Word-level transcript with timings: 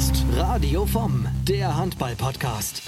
ist 0.00 0.24
Radio 0.34 0.86
vom, 0.86 1.28
der 1.46 1.76
Handball-Podcast. 1.76 2.80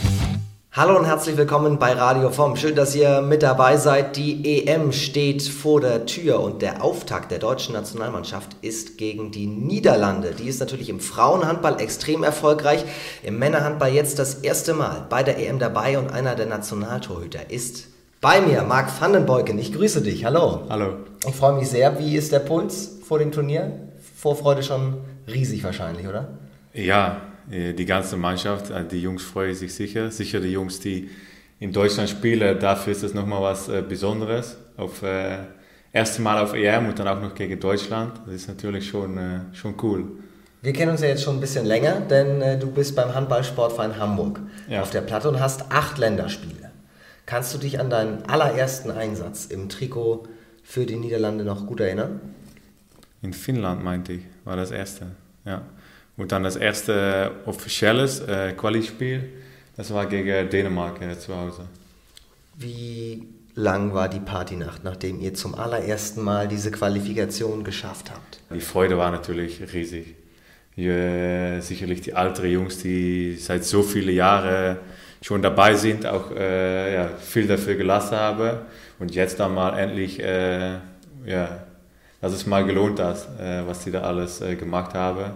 Hallo 0.72 0.98
und 0.98 1.04
herzlich 1.04 1.36
willkommen 1.36 1.78
bei 1.78 1.92
Radio 1.92 2.30
vom. 2.30 2.56
Schön, 2.56 2.74
dass 2.74 2.94
ihr 2.94 3.20
mit 3.20 3.42
dabei 3.42 3.76
seid. 3.76 4.16
Die 4.16 4.64
EM 4.66 4.92
steht 4.92 5.42
vor 5.42 5.82
der 5.82 6.06
Tür 6.06 6.40
und 6.40 6.62
der 6.62 6.82
Auftakt 6.82 7.30
der 7.30 7.38
deutschen 7.38 7.74
Nationalmannschaft 7.74 8.56
ist 8.62 8.96
gegen 8.96 9.30
die 9.30 9.46
Niederlande. 9.46 10.30
Die 10.30 10.48
ist 10.48 10.60
natürlich 10.60 10.88
im 10.88 11.00
Frauenhandball 11.00 11.82
extrem 11.82 12.22
erfolgreich, 12.22 12.82
im 13.22 13.38
Männerhandball 13.38 13.92
jetzt 13.92 14.18
das 14.18 14.36
erste 14.36 14.72
Mal 14.72 15.06
bei 15.10 15.22
der 15.22 15.36
EM 15.38 15.58
dabei 15.58 15.98
und 15.98 16.10
einer 16.10 16.34
der 16.34 16.46
Nationaltorhüter 16.46 17.50
ist 17.50 17.88
bei 18.22 18.40
mir, 18.40 18.62
Marc 18.62 18.88
Vandenbeuken. 18.98 19.58
Ich 19.58 19.74
grüße 19.74 20.00
dich. 20.00 20.24
Hallo. 20.24 20.62
Hallo. 20.70 20.94
Ich 21.28 21.34
freue 21.34 21.56
mich 21.56 21.68
sehr. 21.68 21.98
Wie 21.98 22.16
ist 22.16 22.32
der 22.32 22.38
Puls 22.38 23.00
vor 23.06 23.18
dem 23.18 23.32
Turnier? 23.32 23.90
Vorfreude 24.16 24.62
schon 24.62 24.96
riesig 25.28 25.62
wahrscheinlich, 25.62 26.08
oder? 26.08 26.38
Ja, 26.74 27.22
äh, 27.50 27.72
die 27.72 27.86
ganze 27.86 28.16
Mannschaft, 28.16 28.70
äh, 28.70 28.84
die 28.84 29.00
Jungs 29.00 29.22
freuen 29.22 29.54
sich 29.54 29.74
sicher. 29.74 30.10
Sicher 30.10 30.40
die 30.40 30.52
Jungs, 30.52 30.80
die 30.80 31.10
in 31.60 31.72
Deutschland 31.72 32.08
spielen, 32.08 32.58
dafür 32.58 32.92
ist 32.92 33.04
es 33.04 33.14
nochmal 33.14 33.42
was 33.42 33.68
äh, 33.68 33.82
Besonderes. 33.86 34.56
Auf 34.76 35.02
äh, 35.02 35.38
erste 35.92 36.22
Mal 36.22 36.42
auf 36.42 36.54
EM 36.54 36.88
und 36.88 36.98
dann 36.98 37.06
auch 37.06 37.20
noch 37.20 37.34
gegen 37.34 37.60
Deutschland. 37.60 38.20
Das 38.26 38.34
ist 38.34 38.48
natürlich 38.48 38.88
schon, 38.88 39.18
äh, 39.18 39.40
schon 39.52 39.74
cool. 39.82 40.06
Wir 40.62 40.72
kennen 40.72 40.92
uns 40.92 41.02
ja 41.02 41.08
jetzt 41.08 41.22
schon 41.22 41.36
ein 41.36 41.40
bisschen 41.40 41.66
länger, 41.66 42.00
denn 42.00 42.40
äh, 42.40 42.58
du 42.58 42.70
bist 42.70 42.96
beim 42.96 43.14
Handballsportverein 43.14 43.98
Hamburg 43.98 44.40
ja. 44.68 44.82
auf 44.82 44.90
der 44.90 45.00
Platte 45.02 45.28
und 45.28 45.40
hast 45.40 45.70
acht 45.70 45.98
Länderspiele. 45.98 46.70
Kannst 47.26 47.54
du 47.54 47.58
dich 47.58 47.80
an 47.80 47.90
deinen 47.90 48.24
allerersten 48.26 48.90
Einsatz 48.90 49.46
im 49.46 49.68
Trikot 49.68 50.28
für 50.62 50.86
die 50.86 50.96
Niederlande 50.96 51.44
noch 51.44 51.66
gut 51.66 51.80
erinnern? 51.80 52.20
In 53.22 53.32
Finnland 53.32 53.84
meinte 53.84 54.14
ich, 54.14 54.22
war 54.44 54.56
das 54.56 54.70
erste. 54.70 55.06
Ja. 55.44 55.62
Und 56.22 56.30
dann 56.30 56.44
das 56.44 56.54
erste 56.54 57.32
offizielles 57.46 58.20
äh, 58.20 58.52
Quali-Spiel, 58.52 59.28
das 59.76 59.92
war 59.92 60.06
gegen 60.06 60.48
Dänemark 60.50 61.02
äh, 61.02 61.18
zu 61.18 61.36
Hause. 61.36 61.62
Wie 62.56 63.26
lang 63.56 63.92
war 63.92 64.08
die 64.08 64.20
Partynacht, 64.20 64.84
nachdem 64.84 65.20
ihr 65.20 65.34
zum 65.34 65.56
allerersten 65.56 66.22
Mal 66.22 66.46
diese 66.46 66.70
Qualifikation 66.70 67.64
geschafft 67.64 68.12
habt? 68.12 68.38
Die 68.54 68.60
Freude 68.60 68.96
war 68.96 69.10
natürlich 69.10 69.60
riesig. 69.74 70.14
Hier, 70.76 71.60
sicherlich 71.60 72.02
die 72.02 72.12
älteren 72.12 72.52
Jungs, 72.52 72.78
die 72.78 73.34
seit 73.34 73.64
so 73.64 73.82
vielen 73.82 74.14
Jahren 74.14 74.76
schon 75.22 75.42
dabei 75.42 75.74
sind, 75.74 76.06
auch 76.06 76.30
äh, 76.30 76.94
ja, 76.94 77.08
viel 77.18 77.48
dafür 77.48 77.74
gelassen 77.74 78.16
haben 78.16 78.58
und 79.00 79.12
jetzt 79.12 79.40
dann 79.40 79.54
mal 79.54 79.76
endlich, 79.76 80.20
äh, 80.22 80.74
ja, 81.26 81.64
dass 82.20 82.32
es 82.32 82.46
mal 82.46 82.64
gelohnt 82.64 83.00
hat, 83.00 83.26
äh, 83.40 83.66
was 83.66 83.82
die 83.82 83.90
da 83.90 84.02
alles 84.02 84.40
äh, 84.40 84.54
gemacht 84.54 84.94
haben 84.94 85.32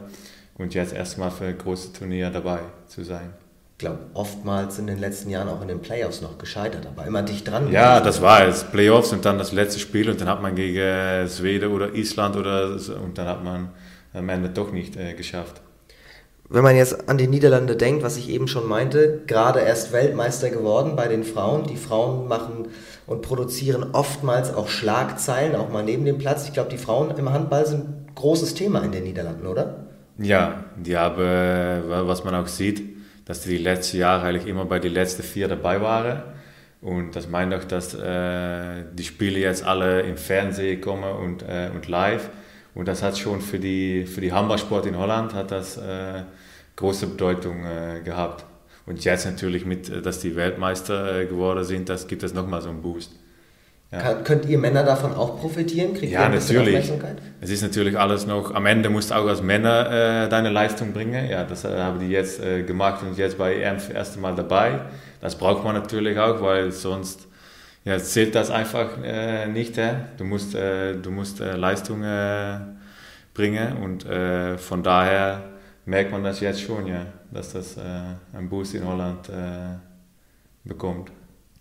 und 0.58 0.74
jetzt 0.74 0.92
erstmal 0.92 1.30
für 1.30 1.46
ein 1.46 1.58
großes 1.58 1.92
Turnier 1.92 2.30
dabei 2.30 2.60
zu 2.86 3.04
sein. 3.04 3.32
Ich 3.72 3.78
glaube, 3.78 3.98
oftmals 4.14 4.78
in 4.78 4.86
den 4.86 4.98
letzten 4.98 5.28
Jahren 5.28 5.48
auch 5.48 5.60
in 5.60 5.68
den 5.68 5.80
Playoffs 5.80 6.22
noch 6.22 6.38
gescheitert, 6.38 6.86
aber 6.86 7.06
immer 7.06 7.22
dicht 7.22 7.46
dran. 7.46 7.70
Ja, 7.70 8.00
das 8.00 8.22
war 8.22 8.46
es. 8.46 8.64
Playoffs 8.64 9.12
und 9.12 9.26
dann 9.26 9.36
das 9.36 9.52
letzte 9.52 9.80
Spiel 9.80 10.08
und 10.08 10.18
dann 10.18 10.28
hat 10.28 10.40
man 10.40 10.54
gegen 10.54 11.28
Schweden 11.28 11.70
oder 11.72 11.94
Island 11.94 12.36
oder 12.36 12.78
so, 12.78 12.94
und 12.94 13.18
dann 13.18 13.26
hat 13.26 13.44
man 13.44 13.68
am 14.14 14.28
Ende 14.30 14.48
doch 14.48 14.72
nicht 14.72 14.96
äh, 14.96 15.12
geschafft. 15.12 15.60
Wenn 16.48 16.62
man 16.62 16.76
jetzt 16.76 17.08
an 17.08 17.18
die 17.18 17.26
Niederlande 17.26 17.76
denkt, 17.76 18.02
was 18.02 18.16
ich 18.16 18.28
eben 18.28 18.46
schon 18.46 18.66
meinte, 18.66 19.22
gerade 19.26 19.60
erst 19.60 19.92
Weltmeister 19.92 20.48
geworden 20.48 20.94
bei 20.94 21.08
den 21.08 21.24
Frauen. 21.24 21.66
Die 21.66 21.76
Frauen 21.76 22.28
machen 22.28 22.68
und 23.06 23.20
produzieren 23.20 23.88
oftmals 23.92 24.54
auch 24.54 24.68
Schlagzeilen, 24.68 25.56
auch 25.56 25.70
mal 25.70 25.82
neben 25.82 26.04
dem 26.04 26.18
Platz. 26.18 26.46
Ich 26.46 26.52
glaube, 26.52 26.70
die 26.70 26.78
Frauen 26.78 27.10
im 27.10 27.30
Handball 27.30 27.66
sind 27.66 27.80
ein 27.80 28.06
großes 28.14 28.54
Thema 28.54 28.82
in 28.84 28.92
den 28.92 29.02
Niederlanden, 29.02 29.46
oder? 29.46 29.86
Ja, 30.18 30.64
die 30.76 30.96
haben, 30.96 31.22
äh, 31.22 31.82
was 31.88 32.24
man 32.24 32.34
auch 32.34 32.46
sieht, 32.46 32.82
dass 33.26 33.42
die 33.42 33.50
die 33.50 33.58
letzten 33.58 33.98
Jahre 33.98 34.26
eigentlich 34.26 34.46
immer 34.46 34.64
bei 34.64 34.78
den 34.78 34.92
letzten 34.92 35.22
vier 35.22 35.48
dabei 35.48 35.80
waren. 35.82 36.22
Und 36.80 37.16
das 37.16 37.28
meint 37.28 37.52
auch, 37.52 37.64
dass 37.64 37.94
äh, 37.94 38.84
die 38.92 39.04
Spiele 39.04 39.40
jetzt 39.40 39.64
alle 39.64 40.02
im 40.02 40.16
Fernsehen 40.16 40.80
kommen 40.80 41.12
und, 41.12 41.42
äh, 41.42 41.70
und 41.74 41.88
live. 41.88 42.30
Und 42.74 42.88
das 42.88 43.02
hat 43.02 43.18
schon 43.18 43.40
für 43.40 43.58
die, 43.58 44.06
für 44.06 44.20
die 44.20 44.32
Handballsport 44.32 44.86
in 44.86 44.96
Holland 44.96 45.34
hat 45.34 45.50
das 45.50 45.76
äh, 45.78 46.22
große 46.76 47.08
Bedeutung 47.08 47.64
äh, 47.64 48.00
gehabt. 48.04 48.44
Und 48.86 49.04
jetzt 49.04 49.26
natürlich 49.26 49.64
mit, 49.66 49.88
äh, 49.88 50.00
dass 50.02 50.20
die 50.20 50.36
Weltmeister 50.36 51.24
geworden 51.24 51.64
sind, 51.64 51.88
das 51.88 52.06
gibt 52.06 52.22
es 52.22 52.34
nochmal 52.34 52.62
so 52.62 52.68
einen 52.68 52.82
Boost. 52.82 53.12
Ja. 53.92 54.14
Könnt 54.14 54.46
ihr 54.46 54.58
Männer 54.58 54.82
davon 54.82 55.14
auch 55.14 55.40
profitieren? 55.40 55.94
Kriegt 55.94 56.12
ja, 56.12 56.28
natürlich. 56.28 56.92
Es 57.40 57.50
ist 57.50 57.62
natürlich 57.62 57.96
alles 57.96 58.26
noch, 58.26 58.52
am 58.52 58.66
Ende 58.66 58.90
musst 58.90 59.10
du 59.10 59.14
auch 59.14 59.26
als 59.26 59.42
Männer 59.42 60.24
äh, 60.24 60.28
deine 60.28 60.50
Leistung 60.50 60.92
bringen. 60.92 61.30
Ja, 61.30 61.44
das 61.44 61.64
äh, 61.64 61.80
haben 61.80 62.00
die 62.00 62.08
jetzt 62.08 62.42
äh, 62.42 62.64
gemacht 62.64 63.02
und 63.02 63.16
jetzt 63.16 63.38
bei 63.38 63.54
EM 63.54 63.76
das 63.76 63.88
erste 63.88 64.18
Mal 64.18 64.34
dabei. 64.34 64.80
Das 65.20 65.36
braucht 65.36 65.62
man 65.62 65.74
natürlich 65.74 66.18
auch, 66.18 66.42
weil 66.42 66.72
sonst 66.72 67.28
ja, 67.84 67.96
zählt 67.98 68.34
das 68.34 68.50
einfach 68.50 68.98
äh, 69.04 69.46
nicht. 69.46 69.78
Äh. 69.78 69.94
Du 70.16 70.24
musst, 70.24 70.56
äh, 70.56 70.96
du 70.96 71.12
musst 71.12 71.38
Leistung 71.38 72.02
bringen 73.34 73.76
und 73.82 74.06
von 74.58 74.82
daher 74.82 75.42
merkt 75.84 76.10
man 76.10 76.24
das 76.24 76.40
jetzt 76.40 76.62
schon, 76.62 76.86
ja, 76.86 77.02
dass 77.30 77.52
das 77.52 77.76
ein 77.78 78.48
Boost 78.48 78.74
in 78.74 78.86
Holland 78.86 79.30
bekommt. 80.64 81.12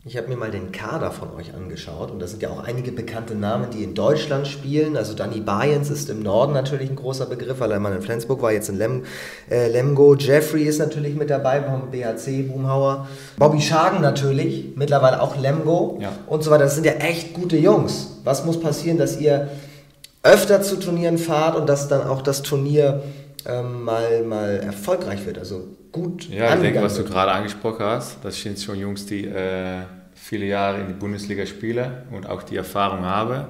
Ich 0.07 0.17
habe 0.17 0.27
mir 0.27 0.37
mal 0.37 0.51
den 0.51 0.71
Kader 0.71 1.09
von 1.09 1.33
euch 1.35 1.55
angeschaut 1.55 2.11
und 2.11 2.19
da 2.19 2.27
sind 2.27 2.39
ja 2.43 2.51
auch 2.51 2.63
einige 2.63 2.91
bekannte 2.91 3.33
Namen, 3.33 3.71
die 3.71 3.83
in 3.83 3.95
Deutschland 3.95 4.47
spielen. 4.47 4.97
Also 4.97 5.15
Danny 5.15 5.39
Bayens 5.39 5.89
ist 5.89 6.11
im 6.11 6.21
Norden 6.21 6.53
natürlich 6.53 6.91
ein 6.91 6.95
großer 6.95 7.25
Begriff, 7.25 7.59
weil 7.59 7.71
er 7.71 7.79
mal 7.79 7.91
in 7.91 8.03
Flensburg 8.03 8.39
war, 8.43 8.51
jetzt 8.51 8.69
in 8.69 8.77
Lem, 8.77 9.03
äh, 9.49 9.67
Lemgo. 9.67 10.13
Jeffrey 10.13 10.65
ist 10.65 10.77
natürlich 10.77 11.15
mit 11.15 11.31
dabei 11.31 11.63
vom 11.63 11.89
BHC, 11.89 12.43
Boomhauer. 12.43 13.07
Bobby 13.37 13.59
Schagen 13.59 13.99
natürlich, 13.99 14.73
mittlerweile 14.75 15.23
auch 15.23 15.41
Lemgo 15.41 15.97
ja. 15.99 16.11
und 16.27 16.43
so 16.43 16.51
weiter. 16.51 16.65
Das 16.65 16.75
sind 16.75 16.85
ja 16.85 16.93
echt 16.93 17.33
gute 17.33 17.57
Jungs. 17.57 18.19
Was 18.23 18.45
muss 18.45 18.59
passieren, 18.59 18.99
dass 18.99 19.19
ihr 19.19 19.49
öfter 20.21 20.61
zu 20.61 20.75
Turnieren 20.75 21.17
fahrt 21.17 21.55
und 21.55 21.67
dass 21.67 21.87
dann 21.87 22.07
auch 22.07 22.21
das 22.21 22.43
Turnier 22.43 23.01
ähm, 23.45 23.83
mal, 23.83 24.23
mal 24.23 24.57
erfolgreich 24.57 25.25
wird? 25.25 25.37
Also 25.37 25.67
gut 25.91 26.29
Ja, 26.29 26.53
ich 26.55 26.61
denke, 26.61 26.81
was 26.81 26.95
du 26.95 27.03
gerade 27.03 27.31
angesprochen 27.31 27.85
hast, 27.85 28.23
das 28.23 28.39
sind 28.41 28.59
schon 28.59 28.79
Jungs, 28.79 29.05
die 29.05 29.25
äh, 29.25 29.83
viele 30.13 30.45
Jahre 30.45 30.81
in 30.81 30.87
die 30.87 30.93
Bundesliga 30.93 31.45
spielen 31.45 31.91
und 32.11 32.27
auch 32.27 32.43
die 32.43 32.57
Erfahrung 32.57 33.05
haben. 33.05 33.47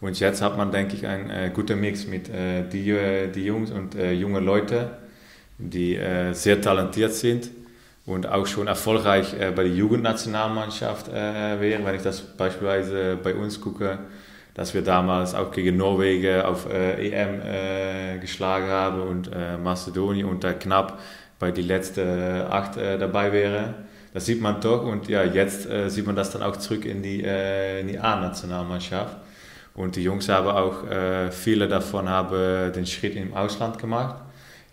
Und 0.00 0.20
jetzt 0.20 0.42
hat 0.42 0.56
man, 0.56 0.70
denke 0.70 0.96
ich, 0.96 1.06
einen 1.06 1.30
äh, 1.30 1.50
guten 1.52 1.80
Mix 1.80 2.06
mit 2.06 2.28
äh, 2.28 2.68
die, 2.68 2.90
äh, 2.90 3.28
die 3.30 3.46
Jungs 3.46 3.70
und 3.70 3.94
äh, 3.94 4.12
junge 4.12 4.40
Leute, 4.40 4.90
die 5.58 5.96
äh, 5.96 6.32
sehr 6.34 6.60
talentiert 6.60 7.14
sind 7.14 7.50
und 8.06 8.26
auch 8.26 8.46
schon 8.46 8.66
erfolgreich 8.66 9.34
bei 9.56 9.62
der 9.62 9.72
Jugendnationalmannschaft 9.72 11.10
wären. 11.10 11.86
Wenn 11.86 11.94
ich 11.94 12.02
das 12.02 12.20
beispielsweise 12.20 13.16
bei 13.22 13.34
uns 13.34 13.58
gucke, 13.58 13.98
dass 14.54 14.72
wir 14.72 14.82
damals 14.82 15.34
auch 15.34 15.50
gegen 15.50 15.76
Norwegen 15.76 16.42
auf 16.42 16.66
EM 16.70 18.20
geschlagen 18.20 18.68
haben 18.68 19.02
und 19.02 19.30
Mazedonien 19.62 20.26
und 20.26 20.44
da 20.44 20.52
knapp 20.52 21.00
bei 21.38 21.50
die 21.50 21.62
letzten 21.62 22.42
acht 22.42 22.76
dabei 22.76 23.32
wäre 23.32 23.74
das 24.14 24.26
sieht 24.26 24.40
man 24.40 24.60
doch 24.60 24.84
und 24.84 25.08
ja, 25.08 25.24
jetzt 25.24 25.68
äh, 25.68 25.90
sieht 25.90 26.06
man 26.06 26.14
das 26.14 26.30
dann 26.30 26.42
auch 26.42 26.56
zurück 26.56 26.84
in 26.84 27.02
die, 27.02 27.24
äh, 27.24 27.82
die 27.82 27.98
A-Nationalmannschaft. 27.98 29.16
Und 29.74 29.96
die 29.96 30.04
Jungs 30.04 30.28
haben 30.28 30.46
auch, 30.46 30.88
äh, 30.88 31.32
viele 31.32 31.66
davon 31.66 32.08
haben 32.08 32.72
den 32.72 32.86
Schritt 32.86 33.16
im 33.16 33.34
Ausland 33.34 33.76
gemacht. 33.76 34.22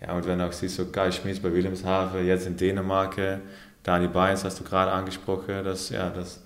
Ja, 0.00 0.12
und 0.12 0.24
wenn 0.28 0.40
auch 0.40 0.52
siehst, 0.52 0.76
so 0.76 0.86
Kai 0.86 1.10
Schmitz 1.10 1.40
bei 1.40 1.52
Wilhelmshaven, 1.52 2.24
jetzt 2.24 2.46
in 2.46 2.56
Dänemark, 2.56 3.18
äh, 3.18 3.38
Dani 3.82 4.06
Bayens 4.06 4.44
hast 4.44 4.60
du 4.60 4.64
gerade 4.64 4.92
angesprochen, 4.92 5.64
das, 5.64 5.90
ja, 5.90 6.08
das, 6.10 6.40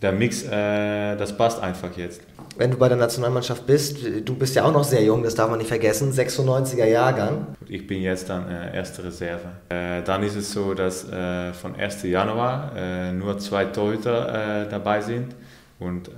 der 0.00 0.12
Mix, 0.12 0.44
äh, 0.44 1.16
das 1.16 1.36
passt 1.36 1.60
einfach 1.62 1.96
jetzt. 1.96 2.20
Wenn 2.56 2.70
du 2.70 2.76
bei 2.76 2.88
der 2.88 2.96
Nationalmannschaft 2.96 3.66
bist, 3.66 3.98
du 4.24 4.34
bist 4.34 4.56
ja 4.56 4.64
auch 4.64 4.72
noch 4.72 4.84
sehr 4.84 5.02
jung, 5.02 5.22
das 5.22 5.34
darf 5.34 5.48
man 5.48 5.58
nicht 5.58 5.68
vergessen, 5.68 6.12
96er 6.12 6.86
Jahrgang. 6.86 7.46
Ich 7.68 7.86
bin 7.86 8.02
jetzt 8.02 8.28
dann 8.28 8.48
äh, 8.48 8.76
erste 8.76 9.04
Reserve. 9.04 9.42
Äh, 9.68 10.02
dann 10.02 10.22
ist 10.22 10.34
es 10.34 10.52
so, 10.52 10.74
dass 10.74 11.08
äh, 11.08 11.52
von 11.52 11.76
1. 11.76 12.02
Januar 12.02 12.72
äh, 12.76 13.12
nur 13.12 13.38
zwei 13.38 13.64
Torhüter 13.66 14.64
äh, 14.64 14.68
dabei 14.68 15.00
sind 15.00 15.34
und 15.78 16.10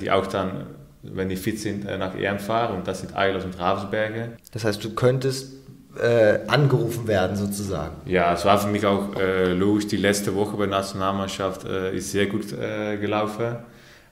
die 0.00 0.10
auch 0.10 0.26
dann, 0.26 0.68
wenn 1.02 1.28
die 1.28 1.36
fit 1.36 1.60
sind, 1.60 1.84
nach 1.84 2.14
EM 2.14 2.38
fahren 2.38 2.76
und 2.76 2.88
das 2.88 3.00
sind 3.00 3.14
Eilers 3.14 3.44
und 3.44 3.58
Ravensberger. 3.58 4.28
Das 4.52 4.64
heißt, 4.64 4.82
du 4.82 4.94
könntest 4.94 5.52
äh, 6.00 6.38
angerufen 6.46 7.06
werden 7.06 7.36
sozusagen. 7.36 7.96
Ja, 8.06 8.32
es 8.32 8.44
war 8.44 8.58
für 8.58 8.68
mich 8.68 8.84
auch 8.86 9.14
äh, 9.16 9.52
logisch, 9.52 9.86
die 9.88 9.98
letzte 9.98 10.34
Woche 10.34 10.56
bei 10.56 10.66
der 10.66 10.78
Nationalmannschaft 10.78 11.64
äh, 11.64 11.94
ist 11.94 12.12
sehr 12.12 12.26
gut 12.26 12.52
äh, 12.52 12.96
gelaufen. 12.96 13.56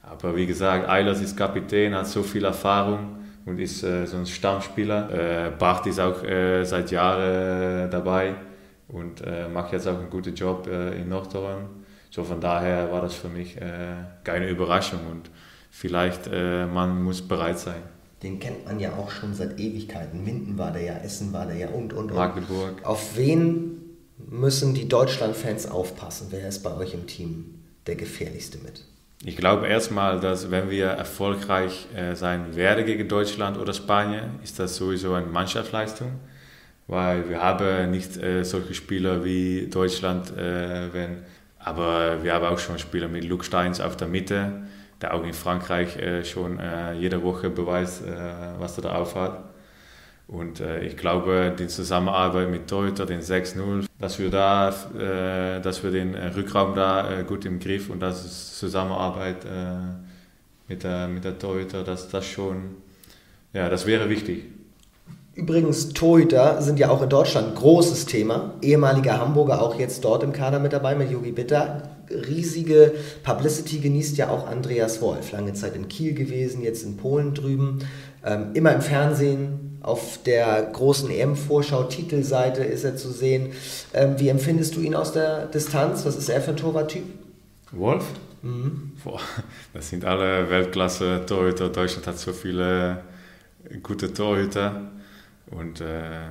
Aber 0.03 0.37
wie 0.37 0.47
gesagt, 0.47 0.89
Eilers 0.89 1.21
ist 1.21 1.37
Kapitän, 1.37 1.95
hat 1.95 2.07
so 2.07 2.23
viel 2.23 2.45
Erfahrung 2.45 3.17
und 3.47 3.59
ist 3.59 3.83
äh, 3.83 4.07
so 4.07 4.17
ein 4.17 4.27
Stammspieler. 4.27 5.47
Äh, 5.47 5.51
Bart 5.59 5.87
ist 5.87 6.01
auch 6.01 6.23
seit 6.63 6.91
Jahren 6.91 7.91
dabei 7.91 8.35
und 8.89 9.23
macht 9.53 9.73
jetzt 9.73 9.87
auch 9.87 9.99
einen 9.99 10.11
guten 10.11 10.35
Job 10.35 10.67
in 10.67 11.09
Nordhorn. 11.09 11.69
So 12.11 12.25
von 12.25 12.41
daher 12.41 12.91
war 12.91 13.03
das 13.03 13.15
für 13.15 13.29
mich 13.29 13.57
keine 14.25 14.49
Überraschung 14.49 15.01
und 15.11 15.31
vielleicht 15.71 16.29
man 16.31 17.03
muss 17.03 17.23
bereit 17.23 17.59
sein. 17.59 17.83
Den 18.23 18.39
kennt 18.39 18.67
man 18.67 18.79
ja 18.81 18.93
auch 18.95 19.11
schon 19.11 19.35
seit 19.35 19.59
Ewigkeiten. 19.59 20.25
Minden 20.25 20.59
war 20.59 20.73
der 20.73 20.83
ja, 20.83 20.95
Essen 20.99 21.33
war 21.33 21.47
der 21.47 21.57
ja 21.57 21.69
und, 21.69 21.93
und, 21.93 22.11
und. 22.11 22.17
Magdeburg. 22.17 22.85
Auf 22.85 23.17
wen 23.17 23.81
müssen 24.29 24.75
die 24.75 24.89
Deutschland-Fans 24.89 25.71
aufpassen? 25.71 26.29
Wer 26.31 26.49
ist 26.49 26.63
bei 26.63 26.75
euch 26.77 26.93
im 26.95 27.07
Team 27.07 27.55
der 27.87 27.97
gefährlichste 27.97 28.59
mit? 28.59 28.85
Ich 29.25 29.37
glaube 29.37 29.67
erstmal, 29.67 30.19
dass 30.19 30.51
wenn 30.51 30.71
wir 30.71 30.87
erfolgreich 30.87 31.89
äh, 31.95 32.15
sein 32.15 32.57
werden 32.57 32.87
gegen 32.87 33.07
Deutschland 33.07 33.59
oder 33.59 33.75
Spanien, 33.75 34.39
ist 34.43 34.59
das 34.59 34.77
sowieso 34.77 35.13
eine 35.13 35.27
Mannschaftsleistung, 35.27 36.13
weil 36.87 37.29
wir 37.29 37.43
haben 37.43 37.91
nicht 37.91 38.17
äh, 38.17 38.45
solche 38.45 38.73
Spieler 38.73 39.23
wie 39.23 39.67
Deutschland, 39.67 40.35
äh, 40.37 40.93
wenn, 40.95 41.19
aber 41.59 42.23
wir 42.23 42.33
haben 42.33 42.47
auch 42.47 42.59
schon 42.59 42.79
Spieler 42.79 43.09
mit 43.09 43.25
Luke 43.25 43.45
Steins 43.45 43.81
auf 43.81 43.95
der 43.95 44.09
Mitte, 44.09 44.63
der 45.01 45.15
auch 45.15 45.25
in 45.25 45.33
Frankreich 45.33 45.97
äh, 45.97 46.25
schon 46.25 46.59
äh, 46.59 46.95
jede 46.95 47.23
Woche 47.23 47.51
beweist, 47.51 48.07
äh, 48.07 48.11
was 48.59 48.77
er 48.79 48.83
da 48.83 48.93
aufhat. 48.97 49.45
Und 50.29 50.61
äh, 50.61 50.85
ich 50.85 50.97
glaube, 50.97 51.55
die 51.59 51.67
Zusammenarbeit 51.67 52.51
mit 52.51 52.69
Toyota, 52.69 53.05
den 53.05 53.21
6-0, 53.21 53.87
dass 53.99 54.19
wir 54.19 54.31
da, 54.31 54.69
äh, 54.69 55.61
dass 55.61 55.83
wir 55.83 55.91
den 55.91 56.15
Rückraum 56.15 56.75
da 56.75 57.23
gut 57.23 57.45
im 57.45 57.59
Griff 57.59 57.91
und 57.91 58.01
das 58.01 58.59
Zusammenarbeit 58.59 59.45
mit 60.69 60.85
der, 60.85 61.09
mit 61.09 61.25
der 61.25 61.39
Toyota, 61.39 61.83
das, 61.83 62.09
das 62.09 62.27
schon, 62.27 62.77
ja, 63.53 63.69
das 63.69 63.87
wäre 63.87 64.09
wichtig. 64.09 64.60
Übrigens, 65.35 65.91
Torhüter 65.91 66.61
sind 66.61 66.79
ja 66.79 66.91
auch 66.91 67.03
in 67.03 67.09
Deutschland 67.09 67.49
ein 67.49 67.55
großes 67.55 68.07
Thema. 68.07 68.55
Ehemaliger 68.63 69.19
Hamburger 69.19 69.63
auch 69.63 69.79
jetzt 69.79 70.05
dort 70.05 70.23
im 70.23 70.33
Kader 70.33 70.59
mit 70.59 70.73
dabei 70.73 70.95
mit 70.95 71.11
Yogi 71.11 71.31
Bitter. 71.31 71.83
Riesige 72.11 72.93
Publicity 73.23 73.79
genießt 73.79 74.17
ja 74.17 74.29
auch 74.29 74.49
Andreas 74.49 75.01
Wolf. 75.01 75.31
Lange 75.31 75.53
Zeit 75.53 75.77
in 75.77 75.89
Kiel 75.89 76.15
gewesen, 76.15 76.63
jetzt 76.63 76.83
in 76.83 76.97
Polen 76.97 77.35
drüben. 77.35 77.79
Ähm, 78.25 78.51
immer 78.55 78.75
im 78.75 78.81
Fernsehen, 78.81 79.79
auf 79.83 80.19
der 80.25 80.63
großen 80.73 81.11
EM-Vorschau-Titelseite 81.11 82.63
ist 82.65 82.85
er 82.85 82.97
zu 82.97 83.11
sehen. 83.11 83.53
Ähm, 83.95 84.17
wie 84.19 84.29
empfindest 84.29 84.77
du 84.77 84.81
ihn 84.81 84.95
aus 84.95 85.13
der 85.13 85.47
Distanz? 85.47 86.05
Was 86.05 86.17
ist 86.17 86.29
er 86.29 86.41
für 86.41 86.51
ein 86.51 86.57
Torwarttyp? 86.57 87.05
Wolf? 87.73 88.05
Mhm. 88.43 88.93
Boah, 89.05 89.21
das 89.73 89.89
sind 89.89 90.05
alle 90.05 90.51
Weltklasse-Torhüter. 90.51 91.69
Deutschland 91.69 92.07
hat 92.07 92.19
so 92.19 92.33
viele 92.33 93.05
gute 93.83 94.13
Torhüter. 94.13 94.91
Und 95.51 95.81
äh, 95.81 96.29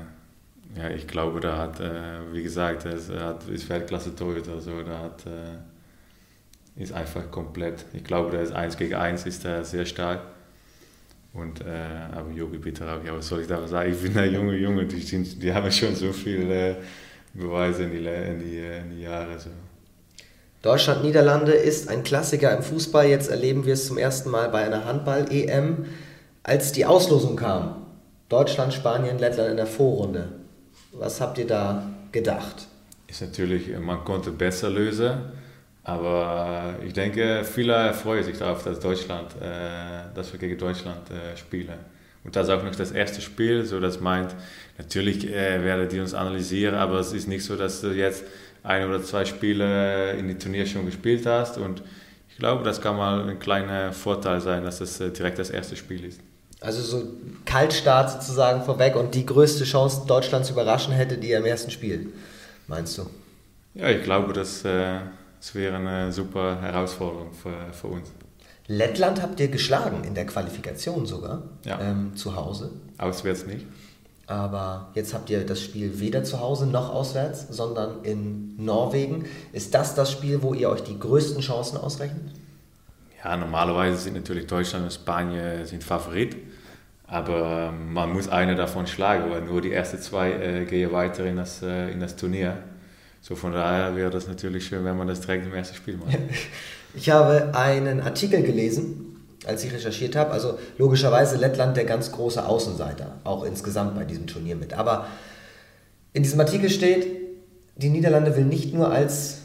ja, 0.75 0.89
ich 0.95 1.07
glaube, 1.07 1.39
da 1.39 1.57
hat, 1.57 1.79
äh, 1.79 2.31
wie 2.31 2.44
gesagt, 2.44 2.85
er 2.85 3.25
hat, 3.25 3.47
ist 3.47 3.69
Weltklasse-Torhüter. 3.69 4.53
Also, 4.53 4.83
da 4.83 5.00
hat, 5.00 5.25
äh, 5.25 6.81
ist 6.81 6.94
einfach 6.94 7.29
komplett. 7.31 7.85
Ich 7.94 8.03
glaube, 8.03 8.31
der 8.31 8.41
ist 8.41 8.51
1 8.51 8.77
gegen 8.77 8.95
1 8.95 9.25
ist 9.25 9.45
er 9.45 9.63
sehr 9.63 9.85
stark. 9.85 10.21
Und, 11.33 11.61
äh, 11.61 12.15
aber 12.15 12.31
Yogi 12.31 12.57
Bitter 12.57 12.97
auch, 12.97 13.03
ja, 13.03 13.15
was 13.15 13.27
soll 13.27 13.41
ich 13.41 13.47
da 13.47 13.67
sagen? 13.67 13.91
Ich 13.91 14.01
bin 14.01 14.17
ein 14.17 14.33
junge 14.33 14.56
Junge, 14.56 14.85
die, 14.85 15.01
sind, 15.01 15.41
die 15.41 15.53
haben 15.53 15.71
schon 15.71 15.95
so 15.95 16.12
viele 16.12 16.77
Beweise 17.33 17.83
in 17.83 17.91
die, 17.91 17.97
in 17.97 18.39
die, 18.39 18.57
in 18.57 18.89
die 18.89 19.01
Jahre. 19.03 19.39
So. 19.39 19.50
Deutschland-Niederlande 20.62 21.53
ist 21.53 21.88
ein 21.88 22.03
Klassiker 22.03 22.55
im 22.55 22.63
Fußball. 22.63 23.07
Jetzt 23.07 23.29
erleben 23.29 23.65
wir 23.65 23.73
es 23.73 23.88
zum 23.88 23.97
ersten 23.97 24.29
Mal 24.29 24.50
bei 24.50 24.65
einer 24.65 24.85
Handball-EM. 24.85 25.85
Als 26.41 26.71
die 26.71 26.85
Auslosung 26.85 27.35
kam, 27.35 27.85
Deutschland, 28.29 28.73
Spanien, 28.73 29.17
Lettland 29.17 29.49
in 29.49 29.57
der 29.57 29.65
Vorrunde, 29.65 30.29
was 30.93 31.19
habt 31.19 31.39
ihr 31.39 31.47
da 31.47 31.83
gedacht? 32.11 32.67
Ist 33.07 33.21
natürlich, 33.21 33.75
man 33.79 34.05
konnte 34.05 34.31
besser 34.31 34.69
lösen. 34.69 35.17
Aber 35.83 36.75
ich 36.85 36.93
denke, 36.93 37.43
viele 37.43 37.93
freuen 37.93 38.23
sich 38.23 38.37
darauf, 38.37 38.63
dass, 38.63 38.79
Deutschland, 38.79 39.31
äh, 39.41 40.13
dass 40.13 40.31
wir 40.31 40.39
gegen 40.39 40.57
Deutschland 40.57 41.09
äh, 41.09 41.35
spielen. 41.35 41.79
Und 42.23 42.35
das 42.35 42.47
ist 42.47 42.53
auch 42.53 42.63
noch 42.63 42.75
das 42.75 42.91
erste 42.91 43.21
Spiel, 43.21 43.65
so 43.65 43.79
das 43.79 43.99
meint, 43.99 44.35
natürlich 44.77 45.27
äh, 45.27 45.63
werden 45.63 45.89
die 45.89 45.99
uns 45.99 46.13
analysieren, 46.13 46.75
aber 46.75 46.99
es 46.99 47.13
ist 47.13 47.27
nicht 47.27 47.43
so, 47.43 47.55
dass 47.55 47.81
du 47.81 47.87
jetzt 47.87 48.25
ein 48.61 48.87
oder 48.87 49.01
zwei 49.01 49.25
Spiele 49.25 50.11
in 50.13 50.27
die 50.27 50.37
Turnier 50.37 50.67
schon 50.67 50.85
gespielt 50.85 51.25
hast. 51.25 51.57
Und 51.57 51.81
ich 52.29 52.37
glaube, 52.37 52.63
das 52.63 52.81
kann 52.81 52.97
mal 52.97 53.27
ein 53.27 53.39
kleiner 53.39 53.93
Vorteil 53.93 54.41
sein, 54.41 54.63
dass 54.63 54.79
das 54.79 54.99
äh, 54.99 55.09
direkt 55.09 55.39
das 55.39 55.49
erste 55.49 55.75
Spiel 55.75 56.03
ist. 56.05 56.19
Also 56.61 56.81
so 56.81 57.03
Kaltstart 57.45 58.11
sozusagen 58.11 58.63
vorweg 58.63 58.95
und 58.95 59.15
die 59.15 59.25
größte 59.25 59.63
Chance, 59.63 60.01
Deutschland 60.07 60.45
zu 60.45 60.53
überraschen, 60.53 60.94
hätte 60.94 61.17
die 61.17 61.31
im 61.31 61.45
ersten 61.45 61.71
Spiel, 61.71 62.11
meinst 62.67 62.97
du? 62.97 63.09
Ja, 63.75 63.89
ich 63.89 64.03
glaube, 64.03 64.33
dass 64.33 64.65
äh, 64.65 65.00
das 65.39 65.56
wäre 65.56 65.77
eine 65.77 66.11
super 66.11 66.61
Herausforderung 66.61 67.31
für, 67.31 67.71
für 67.71 67.88
uns. 67.88 68.09
Lettland 68.67 69.21
habt 69.21 69.39
ihr 69.39 69.47
geschlagen, 69.47 70.03
in 70.03 70.13
der 70.13 70.25
Qualifikation 70.25 71.06
sogar, 71.06 71.44
ja. 71.65 71.79
ähm, 71.79 72.15
zu 72.15 72.35
Hause. 72.35 72.71
Auswärts 72.97 73.45
nicht. 73.45 73.65
Aber 74.27 74.89
jetzt 74.94 75.15
habt 75.15 75.31
ihr 75.31 75.44
das 75.44 75.59
Spiel 75.59 76.00
weder 76.00 76.23
zu 76.23 76.39
Hause 76.39 76.67
noch 76.67 76.94
auswärts, 76.94 77.47
sondern 77.50 78.03
in 78.03 78.63
Norwegen. 78.63 79.25
Ist 79.53 79.73
das 79.73 79.95
das 79.95 80.12
Spiel, 80.12 80.44
wo 80.44 80.53
ihr 80.53 80.69
euch 80.69 80.83
die 80.83 81.00
größten 81.00 81.41
Chancen 81.41 81.77
ausrechnet? 81.77 82.31
Ja, 83.24 83.36
normalerweise 83.36 83.98
sind 83.98 84.16
natürlich 84.16 84.48
Deutschland 84.48 84.86
und 84.86 84.92
Spanien 84.92 85.66
sind 85.66 85.83
Favorit. 85.83 86.38
Aber 87.06 87.71
man 87.71 88.13
muss 88.13 88.30
eine 88.30 88.56
davon 88.56 88.86
schlagen, 88.86 89.31
weil 89.31 89.42
nur 89.42 89.62
die 89.62 89.74
ersten 89.74 90.00
zwei 90.00 90.31
äh, 90.31 90.66
gehen 90.66 90.92
weiter 90.92 91.25
in 91.25 91.38
das, 91.38 91.62
äh, 91.63 91.92
in 91.92 92.00
das 92.00 92.16
Turnier. 92.16 92.57
So 93.21 93.36
von 93.36 93.51
daher 93.51 93.95
wäre 93.95 94.12
das 94.12 94.27
natürlich 94.27 94.68
schön, 94.68 94.86
wenn 94.86 94.95
man 94.95 95.07
das 95.07 95.21
direkt 95.21 95.45
im 95.45 95.54
ersten 95.54 95.75
Spiel 95.75 95.98
macht. 95.98 96.18
Ich 96.95 97.12
habe 97.12 97.51
einen 97.54 98.01
Artikel 98.01 98.42
gelesen, 98.42 99.24
als 99.45 99.63
ich 99.63 99.72
recherchiert 99.72 100.15
habe. 100.15 100.31
Also 100.31 100.57
logischerweise 100.80 101.38
Lettland 101.38 101.77
der 101.77 101.86
ganz 101.86 102.12
große 102.12 102.44
Außenseiter, 102.44 103.19
auch 103.25 103.44
insgesamt 103.44 103.94
bei 103.94 104.06
diesem 104.06 104.25
Turnier 104.25 104.56
mit. 104.56 104.74
Aber 104.74 105.06
in 106.13 106.24
diesem 106.24 106.39
Artikel 106.39 106.68
steht, 106.68 107.06
die 107.75 107.89
Niederlande 107.89 108.36
will 108.36 108.45
nicht 108.45 108.74
nur 108.74 108.92
als 108.92 109.44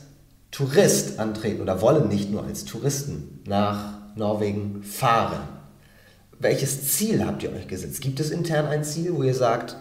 Tourist 0.54 1.18
antreten 1.18 1.62
oder 1.62 1.80
wollen 1.80 2.08
nicht 2.08 2.30
nur 2.30 2.44
als 2.44 2.64
Touristen 2.64 3.40
nach 3.44 3.94
Norwegen 4.14 4.84
fahren. 4.84 5.48
Welches 6.38 6.96
Ziel 6.96 7.26
habt 7.26 7.42
ihr 7.42 7.52
euch 7.52 7.66
gesetzt? 7.66 8.00
Gibt 8.00 8.20
es 8.20 8.30
intern 8.30 8.66
ein 8.66 8.84
Ziel, 8.84 9.12
wo 9.14 9.24
ihr 9.24 9.34
sagt, 9.34 9.74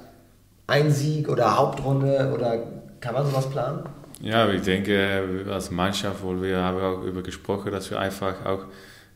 ein 0.66 0.92
Sieg 0.92 1.30
oder 1.30 1.58
Hauptrunde 1.58 2.32
oder 2.34 2.64
kann 3.02 3.14
man 3.14 3.24
sowas 3.24 3.48
planen? 3.52 3.84
Ja, 4.20 4.50
ich 4.50 4.64
denke, 4.64 5.46
als 5.48 5.70
Mannschaft, 5.70 6.24
wo 6.24 6.42
wir 6.42 6.58
haben 6.58 6.80
auch 6.80 7.04
über 7.04 7.22
gesprochen, 7.22 7.72
dass 7.72 7.92
wir 7.92 8.00
einfach 8.00 8.44
auch 8.44 8.66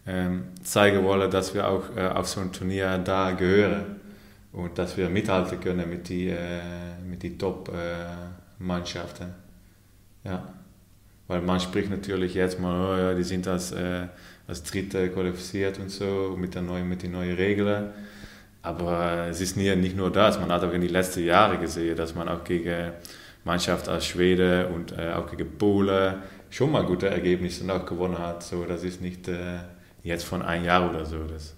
ähm, 0.05 0.49
zeigen 0.63 1.03
wollen, 1.03 1.31
dass 1.31 1.55
wir 1.55 1.67
auch 1.67 1.85
äh, 1.95 2.07
auf 2.07 2.27
so 2.27 2.39
ein 2.39 2.51
Turnier 2.51 2.99
da 2.99 3.31
gehören 3.31 3.95
und 4.51 4.77
dass 4.77 4.95
wir 4.95 5.09
mithalten 5.09 5.59
können 5.59 5.89
mit 5.89 6.07
die, 6.07 6.29
äh, 6.29 7.37
Top-Mannschaften. 7.39 9.33
Äh, 10.23 10.29
ja. 10.29 10.56
Weil 11.27 11.41
man 11.41 11.59
spricht 11.59 11.89
natürlich 11.89 12.33
jetzt 12.33 12.59
mal, 12.59 12.95
oh 12.95 12.97
ja, 12.97 13.13
die 13.13 13.23
sind 13.23 13.47
als, 13.47 13.71
äh, 13.71 14.07
als 14.47 14.63
Dritte 14.63 15.09
qualifiziert 15.09 15.77
und 15.79 15.89
so 15.89 16.35
mit, 16.37 16.55
der 16.55 16.61
neuen, 16.61 16.87
mit 16.87 17.03
den 17.03 17.11
neuen 17.11 17.35
Regeln. 17.35 17.89
Aber 18.61 19.27
es 19.29 19.41
ist 19.41 19.57
nicht, 19.57 19.75
nicht 19.77 19.95
nur 19.95 20.11
das, 20.11 20.39
man 20.39 20.51
hat 20.51 20.63
auch 20.63 20.73
in 20.73 20.81
den 20.81 20.89
letzten 20.89 21.23
Jahren 21.25 21.59
gesehen, 21.59 21.95
dass 21.97 22.15
man 22.15 22.27
auch 22.29 22.43
gegen 22.43 22.91
Mannschaft 23.43 23.89
aus 23.89 24.05
Schweden 24.05 24.67
und 24.67 24.97
äh, 24.97 25.11
auch 25.13 25.29
gegen 25.29 25.57
Polen 25.57 26.15
schon 26.49 26.71
mal 26.71 26.83
gute 26.83 27.09
Ergebnisse 27.09 27.71
auch 27.73 27.85
gewonnen 27.85 28.17
hat. 28.17 28.43
So, 28.43 28.65
das 28.65 28.83
ist 28.83 29.01
nicht 29.01 29.27
äh, 29.27 29.59
jetzt 30.03 30.25
von 30.25 30.41
ein 30.41 30.63
Jahr 30.63 30.89
oder 30.89 31.05
so. 31.05 31.23
Das. 31.23 31.56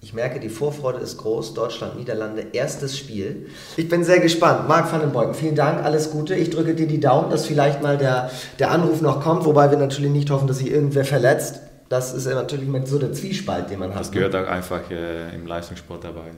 Ich 0.00 0.14
merke, 0.14 0.38
die 0.38 0.48
Vorfreude 0.48 1.00
ist 1.00 1.18
groß. 1.18 1.54
Deutschland, 1.54 1.96
Niederlande, 1.96 2.46
erstes 2.52 2.96
Spiel. 2.96 3.48
Ich 3.76 3.88
bin 3.88 4.04
sehr 4.04 4.20
gespannt. 4.20 4.68
Marc 4.68 4.92
van 4.92 5.00
den 5.00 5.12
Beuken, 5.12 5.34
vielen 5.34 5.56
Dank, 5.56 5.84
alles 5.84 6.12
Gute. 6.12 6.36
Ich 6.36 6.50
drücke 6.50 6.74
dir 6.74 6.86
die 6.86 7.00
Daumen, 7.00 7.30
dass 7.30 7.46
vielleicht 7.46 7.82
mal 7.82 7.98
der, 7.98 8.30
der 8.60 8.70
Anruf 8.70 9.00
noch 9.00 9.20
kommt, 9.20 9.44
wobei 9.44 9.70
wir 9.70 9.78
natürlich 9.78 10.12
nicht 10.12 10.30
hoffen, 10.30 10.46
dass 10.46 10.58
sich 10.58 10.70
irgendwer 10.70 11.04
verletzt. 11.04 11.60
Das 11.88 12.14
ist 12.14 12.26
natürlich 12.26 12.68
so 12.86 12.98
der 12.98 13.12
Zwiespalt, 13.12 13.70
den 13.70 13.80
man 13.80 13.90
hat. 13.90 14.00
Das 14.00 14.12
gehört 14.12 14.36
auch 14.36 14.46
einfach 14.46 14.88
äh, 14.90 15.34
im 15.34 15.46
Leistungssport 15.46 16.04
dabei. 16.04 16.30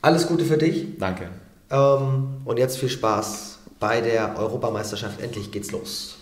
Alles 0.00 0.26
Gute 0.26 0.44
für 0.44 0.56
dich. 0.56 0.98
Danke. 0.98 1.28
Ähm, 1.70 2.38
und 2.44 2.58
jetzt 2.58 2.78
viel 2.78 2.88
Spaß 2.88 3.58
bei 3.78 4.00
der 4.00 4.38
Europameisterschaft. 4.38 5.20
Endlich 5.20 5.50
geht's 5.50 5.72
los. 5.72 6.16